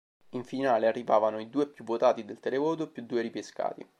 In 0.31 0.43
finale 0.43 0.87
arrivavano 0.87 1.39
i 1.39 1.47
due 1.47 1.67
più 1.67 1.83
votati 1.85 2.25
dal 2.25 2.39
televoto 2.39 2.89
più 2.89 3.05
due 3.05 3.21
ripescati. 3.21 3.87